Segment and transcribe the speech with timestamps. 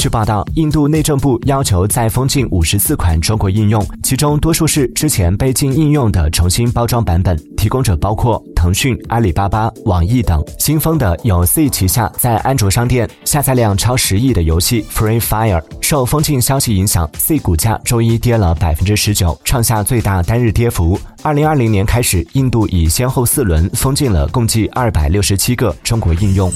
[0.00, 10.42] 据报道印度内政部要求再封禁五十四款中国应用其中多数是之前被禁应用的重新包装版本提供者包括腾讯阿里巴巴网易等。
[10.58, 20.98] 新封的有 c 旗下在安卓商店下载量超十亿的游戏 free fire 受封禁消息影响 c 股价周一跌了百分之十九创下最大单日跌幅。
[21.22, 26.50] 二零二零年开始印度已先后四轮封禁了共计二百六十七个中国应用。